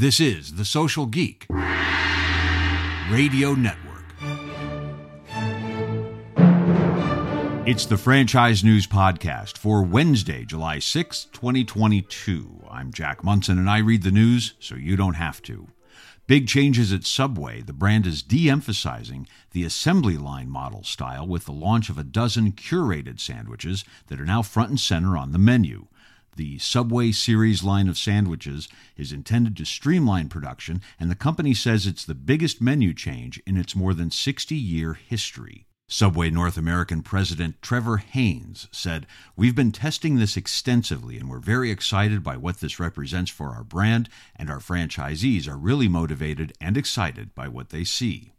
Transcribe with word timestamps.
This 0.00 0.18
is 0.18 0.54
The 0.54 0.64
Social 0.64 1.04
Geek 1.04 1.44
Radio 3.10 3.52
Network. 3.52 4.06
It's 7.66 7.84
the 7.84 7.98
Franchise 7.98 8.64
News 8.64 8.86
Podcast 8.86 9.58
for 9.58 9.82
Wednesday, 9.82 10.46
July 10.46 10.78
6, 10.78 11.26
2022. 11.32 12.64
I'm 12.70 12.94
Jack 12.94 13.22
Monson 13.22 13.58
and 13.58 13.68
I 13.68 13.80
read 13.80 14.02
the 14.02 14.10
news 14.10 14.54
so 14.58 14.74
you 14.74 14.96
don't 14.96 15.16
have 15.16 15.42
to. 15.42 15.68
Big 16.26 16.48
changes 16.48 16.94
at 16.94 17.04
Subway. 17.04 17.60
The 17.60 17.74
brand 17.74 18.06
is 18.06 18.22
de 18.22 18.48
emphasizing 18.48 19.28
the 19.50 19.64
assembly 19.64 20.16
line 20.16 20.48
model 20.48 20.82
style 20.82 21.26
with 21.26 21.44
the 21.44 21.52
launch 21.52 21.90
of 21.90 21.98
a 21.98 22.04
dozen 22.04 22.52
curated 22.52 23.20
sandwiches 23.20 23.84
that 24.06 24.18
are 24.18 24.24
now 24.24 24.40
front 24.40 24.70
and 24.70 24.80
center 24.80 25.18
on 25.18 25.32
the 25.32 25.38
menu. 25.38 25.88
The 26.36 26.58
Subway 26.58 27.12
series 27.12 27.62
line 27.62 27.88
of 27.88 27.98
sandwiches 27.98 28.68
is 28.96 29.12
intended 29.12 29.56
to 29.56 29.64
streamline 29.64 30.28
production, 30.28 30.80
and 30.98 31.10
the 31.10 31.16
company 31.16 31.54
says 31.54 31.86
it's 31.86 32.04
the 32.04 32.14
biggest 32.14 32.60
menu 32.60 32.94
change 32.94 33.42
in 33.46 33.56
its 33.56 33.74
more 33.74 33.94
than 33.94 34.10
60 34.10 34.54
year 34.54 34.94
history. 34.94 35.66
Subway 35.88 36.30
North 36.30 36.56
American 36.56 37.02
President 37.02 37.60
Trevor 37.60 37.96
Haynes 37.96 38.68
said, 38.70 39.08
We've 39.34 39.56
been 39.56 39.72
testing 39.72 40.16
this 40.16 40.36
extensively 40.36 41.18
and 41.18 41.28
we're 41.28 41.40
very 41.40 41.72
excited 41.72 42.22
by 42.22 42.36
what 42.36 42.60
this 42.60 42.78
represents 42.78 43.30
for 43.32 43.48
our 43.48 43.64
brand, 43.64 44.08
and 44.36 44.48
our 44.48 44.60
franchisees 44.60 45.48
are 45.48 45.56
really 45.56 45.88
motivated 45.88 46.52
and 46.60 46.76
excited 46.76 47.34
by 47.34 47.48
what 47.48 47.70
they 47.70 47.82
see. 47.82 48.32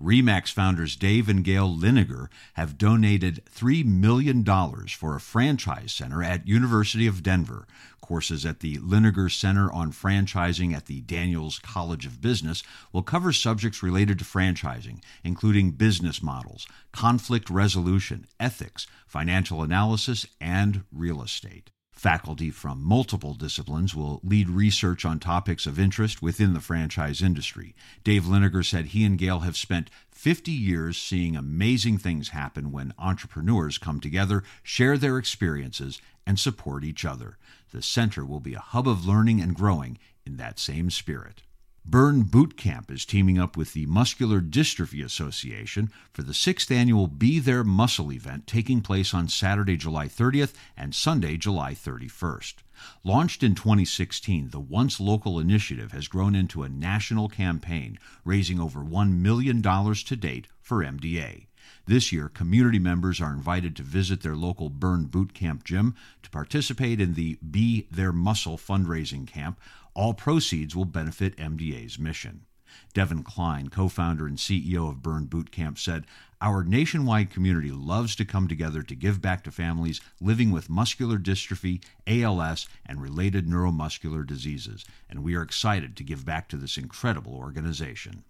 Remax 0.00 0.52
founders 0.52 0.96
Dave 0.96 1.28
and 1.28 1.44
Gail 1.44 1.68
Liniger 1.68 2.28
have 2.54 2.78
donated 2.78 3.42
$3 3.54 3.84
million 3.84 4.44
for 4.88 5.14
a 5.14 5.20
franchise 5.20 5.92
center 5.92 6.22
at 6.22 6.48
University 6.48 7.06
of 7.06 7.22
Denver. 7.22 7.66
Courses 8.00 8.44
at 8.44 8.60
the 8.60 8.76
Liniger 8.78 9.30
Center 9.30 9.70
on 9.72 9.92
Franchising 9.92 10.74
at 10.74 10.86
the 10.86 11.00
Daniels 11.00 11.60
College 11.60 12.06
of 12.06 12.20
Business 12.20 12.62
will 12.92 13.02
cover 13.02 13.32
subjects 13.32 13.82
related 13.82 14.18
to 14.18 14.24
franchising, 14.24 15.00
including 15.22 15.70
business 15.70 16.22
models, 16.22 16.66
conflict 16.92 17.48
resolution, 17.48 18.26
ethics, 18.40 18.86
financial 19.06 19.62
analysis, 19.62 20.26
and 20.40 20.82
real 20.92 21.22
estate. 21.22 21.70
Faculty 22.00 22.48
from 22.48 22.82
multiple 22.82 23.34
disciplines 23.34 23.94
will 23.94 24.22
lead 24.24 24.48
research 24.48 25.04
on 25.04 25.18
topics 25.18 25.66
of 25.66 25.78
interest 25.78 26.22
within 26.22 26.54
the 26.54 26.60
franchise 26.62 27.20
industry. 27.20 27.74
Dave 28.04 28.22
Liniger 28.22 28.64
said 28.64 28.86
he 28.86 29.04
and 29.04 29.18
Gail 29.18 29.40
have 29.40 29.54
spent 29.54 29.90
50 30.10 30.50
years 30.50 30.96
seeing 30.96 31.36
amazing 31.36 31.98
things 31.98 32.30
happen 32.30 32.72
when 32.72 32.94
entrepreneurs 32.98 33.76
come 33.76 34.00
together, 34.00 34.42
share 34.62 34.96
their 34.96 35.18
experiences, 35.18 36.00
and 36.26 36.40
support 36.40 36.84
each 36.84 37.04
other. 37.04 37.36
The 37.70 37.82
center 37.82 38.24
will 38.24 38.40
be 38.40 38.54
a 38.54 38.60
hub 38.60 38.88
of 38.88 39.04
learning 39.06 39.42
and 39.42 39.54
growing 39.54 39.98
in 40.24 40.38
that 40.38 40.58
same 40.58 40.88
spirit. 40.88 41.42
Burn 41.84 42.22
Boot 42.22 42.56
Camp 42.58 42.90
is 42.90 43.06
teaming 43.06 43.38
up 43.38 43.56
with 43.56 43.72
the 43.72 43.86
Muscular 43.86 44.40
Dystrophy 44.40 45.04
Association 45.04 45.90
for 46.12 46.22
the 46.22 46.34
sixth 46.34 46.70
annual 46.70 47.06
Be 47.06 47.38
Their 47.38 47.64
Muscle 47.64 48.12
event 48.12 48.46
taking 48.46 48.82
place 48.82 49.14
on 49.14 49.28
Saturday, 49.28 49.76
July 49.76 50.06
30th 50.06 50.52
and 50.76 50.94
Sunday, 50.94 51.36
July 51.38 51.72
31st. 51.72 52.56
Launched 53.02 53.42
in 53.42 53.54
2016, 53.54 54.50
the 54.50 54.60
once 54.60 55.00
local 55.00 55.40
initiative 55.40 55.92
has 55.92 56.06
grown 56.06 56.34
into 56.34 56.62
a 56.62 56.68
national 56.68 57.28
campaign, 57.28 57.98
raising 58.24 58.60
over 58.60 58.80
$1 58.80 59.18
million 59.18 59.62
to 59.62 60.16
date 60.16 60.48
for 60.60 60.84
MDA. 60.84 61.46
This 61.86 62.12
year, 62.12 62.28
community 62.28 62.78
members 62.78 63.20
are 63.20 63.32
invited 63.32 63.74
to 63.76 63.82
visit 63.82 64.22
their 64.22 64.36
local 64.36 64.68
Burn 64.68 65.06
Boot 65.06 65.34
Camp 65.34 65.64
gym 65.64 65.94
to 66.22 66.30
participate 66.30 67.00
in 67.00 67.14
the 67.14 67.36
Be 67.36 67.86
Their 67.90 68.12
Muscle 68.12 68.58
fundraising 68.58 69.26
camp, 69.26 69.58
all 70.00 70.14
proceeds 70.14 70.74
will 70.74 70.86
benefit 70.86 71.36
MDA's 71.36 71.98
mission. 71.98 72.46
Devan 72.94 73.22
Kline, 73.22 73.68
co 73.68 73.86
founder 73.86 74.26
and 74.26 74.38
CEO 74.38 74.88
of 74.88 75.02
Burn 75.02 75.26
Boot 75.26 75.50
Camp, 75.50 75.78
said, 75.78 76.06
Our 76.40 76.64
nationwide 76.64 77.28
community 77.28 77.70
loves 77.70 78.16
to 78.16 78.24
come 78.24 78.48
together 78.48 78.82
to 78.82 78.94
give 78.94 79.20
back 79.20 79.44
to 79.44 79.50
families 79.50 80.00
living 80.18 80.52
with 80.52 80.70
muscular 80.70 81.18
dystrophy, 81.18 81.84
ALS, 82.06 82.66
and 82.86 83.02
related 83.02 83.46
neuromuscular 83.46 84.26
diseases, 84.26 84.86
and 85.10 85.22
we 85.22 85.34
are 85.34 85.42
excited 85.42 85.98
to 85.98 86.02
give 86.02 86.24
back 86.24 86.48
to 86.48 86.56
this 86.56 86.78
incredible 86.78 87.34
organization. 87.34 88.24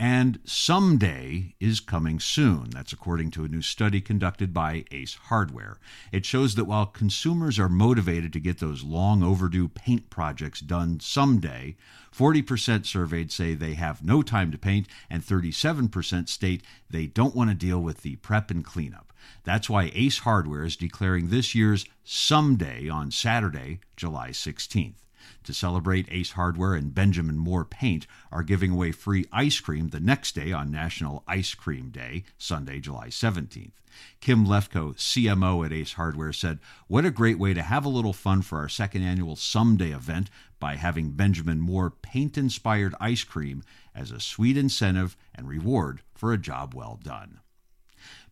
And 0.00 0.38
someday 0.44 1.56
is 1.58 1.80
coming 1.80 2.20
soon. 2.20 2.70
That's 2.70 2.92
according 2.92 3.32
to 3.32 3.44
a 3.44 3.48
new 3.48 3.62
study 3.62 4.00
conducted 4.00 4.54
by 4.54 4.84
Ace 4.92 5.14
Hardware. 5.14 5.78
It 6.12 6.24
shows 6.24 6.54
that 6.54 6.66
while 6.66 6.86
consumers 6.86 7.58
are 7.58 7.68
motivated 7.68 8.32
to 8.34 8.40
get 8.40 8.60
those 8.60 8.84
long 8.84 9.24
overdue 9.24 9.66
paint 9.66 10.08
projects 10.08 10.60
done 10.60 11.00
someday, 11.00 11.74
40% 12.16 12.86
surveyed 12.86 13.32
say 13.32 13.54
they 13.54 13.74
have 13.74 14.04
no 14.04 14.22
time 14.22 14.52
to 14.52 14.58
paint, 14.58 14.86
and 15.10 15.24
37% 15.24 16.28
state 16.28 16.62
they 16.88 17.06
don't 17.06 17.34
want 17.34 17.50
to 17.50 17.56
deal 17.56 17.80
with 17.80 18.02
the 18.02 18.16
prep 18.16 18.52
and 18.52 18.64
cleanup. 18.64 19.12
That's 19.42 19.68
why 19.68 19.90
Ace 19.94 20.18
Hardware 20.18 20.64
is 20.64 20.76
declaring 20.76 21.28
this 21.28 21.56
year's 21.56 21.84
Someday 22.04 22.88
on 22.88 23.10
Saturday, 23.10 23.80
July 23.96 24.30
16th. 24.30 25.07
To 25.44 25.52
celebrate 25.52 26.08
Ace 26.10 26.32
Hardware 26.32 26.74
and 26.74 26.94
Benjamin 26.94 27.38
Moore 27.38 27.64
Paint 27.64 28.06
are 28.30 28.42
giving 28.42 28.70
away 28.72 28.92
free 28.92 29.24
ice 29.32 29.60
cream 29.60 29.88
the 29.88 30.00
next 30.00 30.34
day 30.34 30.52
on 30.52 30.70
National 30.70 31.24
Ice 31.26 31.54
Cream 31.54 31.90
Day, 31.90 32.24
Sunday, 32.38 32.80
July 32.80 33.08
17th. 33.08 33.72
Kim 34.20 34.46
Lefko, 34.46 34.94
CMO 34.94 35.64
at 35.64 35.72
Ace 35.72 35.94
Hardware, 35.94 36.32
said, 36.32 36.58
What 36.86 37.04
a 37.04 37.10
great 37.10 37.38
way 37.38 37.54
to 37.54 37.62
have 37.62 37.84
a 37.84 37.88
little 37.88 38.12
fun 38.12 38.42
for 38.42 38.58
our 38.58 38.68
second 38.68 39.02
annual 39.02 39.36
Someday 39.36 39.90
event 39.90 40.30
by 40.60 40.76
having 40.76 41.10
Benjamin 41.10 41.60
Moore 41.60 41.90
paint 41.90 42.36
inspired 42.36 42.94
ice 43.00 43.24
cream 43.24 43.62
as 43.94 44.10
a 44.10 44.20
sweet 44.20 44.56
incentive 44.56 45.16
and 45.34 45.48
reward 45.48 46.02
for 46.14 46.32
a 46.32 46.38
job 46.38 46.74
well 46.74 46.98
done. 47.02 47.40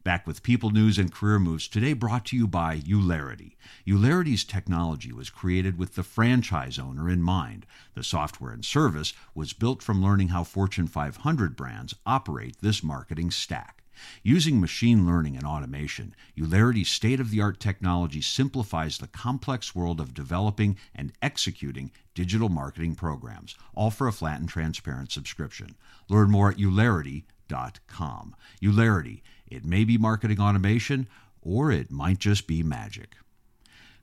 Back 0.06 0.24
with 0.24 0.44
People 0.44 0.70
News 0.70 0.98
and 0.98 1.12
Career 1.12 1.40
Moves, 1.40 1.66
today 1.66 1.92
brought 1.92 2.26
to 2.26 2.36
you 2.36 2.46
by 2.46 2.80
Eulerity. 2.86 3.56
Eulerity's 3.84 4.44
technology 4.44 5.12
was 5.12 5.30
created 5.30 5.78
with 5.78 5.96
the 5.96 6.04
franchise 6.04 6.78
owner 6.78 7.10
in 7.10 7.20
mind. 7.20 7.66
The 7.94 8.04
software 8.04 8.52
and 8.52 8.64
service 8.64 9.14
was 9.34 9.52
built 9.52 9.82
from 9.82 10.00
learning 10.00 10.28
how 10.28 10.44
Fortune 10.44 10.86
500 10.86 11.56
brands 11.56 11.92
operate 12.06 12.58
this 12.60 12.84
marketing 12.84 13.32
stack. 13.32 13.82
Using 14.22 14.60
machine 14.60 15.08
learning 15.08 15.36
and 15.36 15.44
automation, 15.44 16.14
Eulerity's 16.36 16.88
state 16.88 17.18
of 17.18 17.32
the 17.32 17.40
art 17.40 17.58
technology 17.58 18.20
simplifies 18.20 18.98
the 18.98 19.08
complex 19.08 19.74
world 19.74 20.00
of 20.00 20.14
developing 20.14 20.76
and 20.94 21.14
executing 21.20 21.90
digital 22.14 22.48
marketing 22.48 22.94
programs, 22.94 23.56
all 23.74 23.90
for 23.90 24.06
a 24.06 24.12
flat 24.12 24.38
and 24.38 24.48
transparent 24.48 25.10
subscription. 25.10 25.74
Learn 26.08 26.30
more 26.30 26.50
at 26.52 26.60
eulerity.com. 26.60 28.36
Eulerity 28.60 29.24
it 29.48 29.64
may 29.64 29.84
be 29.84 29.98
marketing 29.98 30.40
automation, 30.40 31.08
or 31.40 31.70
it 31.70 31.90
might 31.90 32.18
just 32.18 32.46
be 32.46 32.62
magic. 32.62 33.16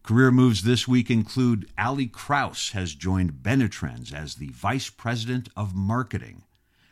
Career 0.04 0.31
moves 0.31 0.64
this 0.64 0.88
week 0.88 1.09
include 1.09 1.70
Ali 1.78 2.08
Kraus 2.08 2.72
has 2.72 2.94
joined 2.94 3.42
Benetrends 3.42 4.14
as 4.14 4.36
the 4.36 4.50
Vice 4.50 4.90
President 4.90 5.48
of 5.56 5.74
Marketing. 5.74 6.44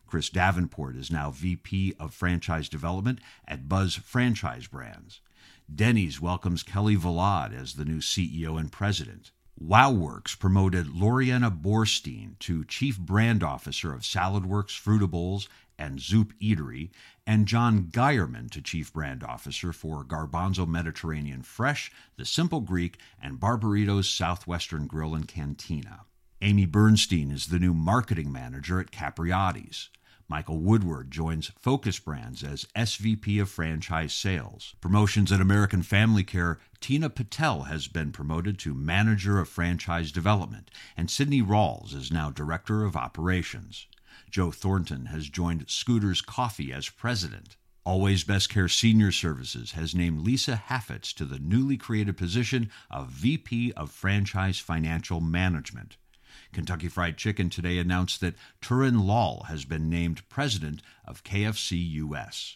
Chris 0.07 0.29
Davenport 0.29 0.95
is 0.95 1.11
now 1.11 1.31
VP 1.31 1.93
of 1.99 2.13
Franchise 2.13 2.69
Development 2.69 3.19
at 3.47 3.67
Buzz 3.67 3.95
Franchise 3.95 4.67
Brands. 4.67 5.19
Denny's 5.73 6.21
welcomes 6.21 6.63
Kelly 6.63 6.95
Valade 6.95 7.53
as 7.53 7.73
the 7.73 7.85
new 7.85 7.99
CEO 7.99 8.59
and 8.59 8.71
President. 8.71 9.31
WowWorks 9.61 10.37
promoted 10.39 10.87
Loriana 10.87 11.51
Borstein 11.51 12.39
to 12.39 12.65
Chief 12.65 12.97
Brand 12.97 13.43
Officer 13.43 13.93
of 13.93 14.01
SaladWorks 14.01 14.79
Frutta 14.79 15.09
Bowls 15.09 15.47
and 15.81 15.97
Zoup 15.97 16.31
Eatery, 16.39 16.91
and 17.25 17.47
John 17.47 17.85
Geierman 17.85 18.51
to 18.51 18.61
Chief 18.61 18.93
Brand 18.93 19.23
Officer 19.23 19.73
for 19.73 20.05
Garbanzo 20.05 20.67
Mediterranean 20.67 21.41
Fresh, 21.41 21.91
The 22.17 22.25
Simple 22.25 22.59
Greek, 22.59 22.99
and 23.19 23.39
Barberitos 23.39 24.05
Southwestern 24.05 24.85
Grill 24.85 25.15
and 25.15 25.27
Cantina. 25.27 26.01
Amy 26.39 26.67
Bernstein 26.67 27.31
is 27.31 27.47
the 27.47 27.57
new 27.57 27.73
marketing 27.73 28.31
manager 28.31 28.79
at 28.79 28.91
Capriotti's. 28.91 29.89
Michael 30.27 30.59
Woodward 30.59 31.09
joins 31.09 31.51
Focus 31.59 31.97
Brands 31.97 32.43
as 32.43 32.67
SVP 32.75 33.41
of 33.41 33.49
Franchise 33.49 34.13
Sales. 34.13 34.75
Promotions 34.81 35.31
at 35.31 35.41
American 35.41 35.81
Family 35.81 36.23
Care, 36.23 36.59
Tina 36.79 37.09
Patel 37.09 37.63
has 37.63 37.87
been 37.87 38.11
promoted 38.11 38.59
to 38.59 38.75
Manager 38.75 39.39
of 39.39 39.49
Franchise 39.49 40.11
Development, 40.11 40.69
and 40.95 41.09
Sydney 41.09 41.41
Rawls 41.41 41.95
is 41.95 42.11
now 42.11 42.29
Director 42.29 42.83
of 42.83 42.95
Operations. 42.95 43.87
Joe 44.31 44.49
Thornton 44.49 45.07
has 45.07 45.27
joined 45.27 45.69
Scooters 45.69 46.21
Coffee 46.21 46.71
as 46.71 46.87
president. 46.87 47.57
Always 47.83 48.23
Best 48.23 48.49
Care 48.49 48.69
Senior 48.69 49.11
Services 49.11 49.73
has 49.73 49.93
named 49.93 50.21
Lisa 50.21 50.55
Haffitz 50.69 51.13
to 51.15 51.25
the 51.25 51.37
newly 51.37 51.75
created 51.75 52.15
position 52.15 52.69
of 52.89 53.09
VP 53.09 53.73
of 53.73 53.91
Franchise 53.91 54.57
Financial 54.57 55.19
Management. 55.19 55.97
Kentucky 56.53 56.87
Fried 56.87 57.17
Chicken 57.17 57.49
today 57.49 57.77
announced 57.77 58.21
that 58.21 58.35
Tarun 58.61 59.05
Lal 59.05 59.47
has 59.49 59.65
been 59.65 59.89
named 59.89 60.27
president 60.29 60.81
of 61.05 61.25
KFC 61.25 61.91
US. 61.95 62.55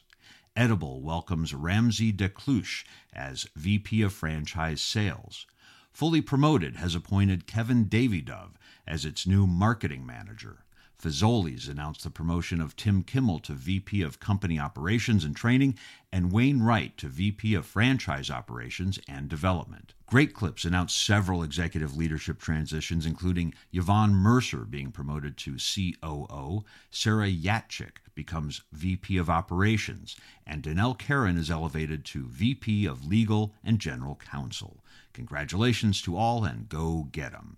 Edible 0.56 1.01
welcomes 1.01 1.54
Ramsey 1.54 2.13
DeCluche 2.13 2.86
as 3.13 3.50
VP 3.57 4.01
of 4.01 4.13
Franchise 4.13 4.81
Sales. 4.81 5.45
Fully 5.92 6.21
Promoted 6.21 6.78
has 6.78 6.95
appointed 6.95 7.48
Kevin 7.48 7.86
Davidoff 7.88 8.51
as 8.88 9.04
its 9.04 9.28
new 9.28 9.45
marketing 9.45 10.06
manager. 10.06 10.65
Fazoli's 11.01 11.68
announced 11.68 12.03
the 12.03 12.09
promotion 12.09 12.62
of 12.62 12.75
Tim 12.75 13.03
Kimmel 13.03 13.39
to 13.39 13.53
VP 13.53 14.01
of 14.01 14.19
Company 14.19 14.59
Operations 14.59 15.24
and 15.24 15.36
Training 15.36 15.77
and 16.16 16.32
Wayne 16.32 16.62
Wright 16.62 16.96
to 16.96 17.10
VP 17.10 17.56
of 17.56 17.66
Franchise 17.66 18.32
Operations 18.32 18.98
and 19.06 19.28
Development. 19.28 19.94
Great 20.06 20.34
Clips 20.34 20.64
announced 20.64 21.06
several 21.06 21.44
executive 21.44 21.98
leadership 21.98 22.40
transitions, 22.40 23.06
including 23.06 23.54
Yvonne 23.74 24.16
Mercer 24.16 24.60
being 24.60 24.94
promoted 24.94 25.36
to 25.36 25.58
COO, 25.58 26.64
Sarah 26.90 27.30
Yatchik 27.30 27.98
becomes 28.14 28.62
VP 28.72 29.18
of 29.18 29.30
Operations, 29.30 30.16
and 30.48 30.64
Danelle 30.64 30.98
Karen 30.98 31.36
is 31.38 31.52
elevated 31.52 32.06
to 32.06 32.28
VP 32.28 32.86
of 32.86 33.06
Legal 33.06 33.54
and 33.62 33.80
General 33.80 34.16
Counsel. 34.16 34.78
Congratulations 35.12 36.02
to 36.02 36.16
all 36.16 36.46
and 36.46 36.70
go 36.70 37.10
get 37.12 37.34
'em. 37.34 37.58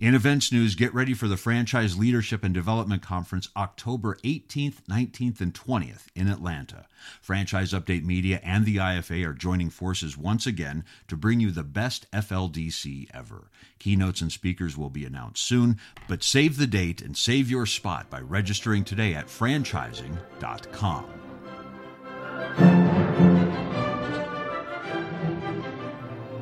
In 0.00 0.14
events 0.14 0.50
news, 0.50 0.74
get 0.74 0.92
ready 0.92 1.14
for 1.14 1.28
the 1.28 1.36
Franchise 1.36 1.96
Leadership 1.96 2.42
and 2.42 2.52
Development 2.52 3.00
Conference 3.00 3.48
October 3.56 4.18
18th, 4.24 4.82
19th, 4.88 5.40
and 5.40 5.54
20th 5.54 6.08
in 6.16 6.26
Atlanta. 6.28 6.86
Franchise 7.22 7.72
Update 7.72 7.93
Media 8.02 8.40
and 8.42 8.64
the 8.64 8.78
IFA 8.78 9.26
are 9.26 9.34
joining 9.34 9.70
forces 9.70 10.16
once 10.16 10.46
again 10.46 10.84
to 11.06 11.16
bring 11.16 11.38
you 11.38 11.50
the 11.50 11.62
best 11.62 12.10
FLDC 12.10 13.08
ever. 13.12 13.50
Keynotes 13.78 14.22
and 14.22 14.32
speakers 14.32 14.76
will 14.76 14.90
be 14.90 15.04
announced 15.04 15.44
soon, 15.44 15.78
but 16.08 16.24
save 16.24 16.56
the 16.56 16.66
date 16.66 17.02
and 17.02 17.16
save 17.16 17.50
your 17.50 17.66
spot 17.66 18.10
by 18.10 18.20
registering 18.20 18.82
today 18.82 19.14
at 19.14 19.26
franchising.com. 19.26 21.04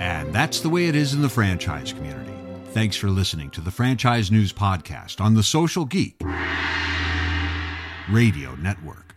And 0.00 0.32
that's 0.32 0.60
the 0.60 0.68
way 0.68 0.86
it 0.86 0.96
is 0.96 1.12
in 1.12 1.22
the 1.22 1.28
franchise 1.28 1.92
community. 1.92 2.32
Thanks 2.72 2.96
for 2.96 3.10
listening 3.10 3.50
to 3.50 3.60
the 3.60 3.70
Franchise 3.70 4.30
News 4.30 4.52
Podcast 4.52 5.20
on 5.20 5.34
the 5.34 5.42
Social 5.42 5.84
Geek 5.84 6.22
Radio 8.08 8.54
Network. 8.54 9.11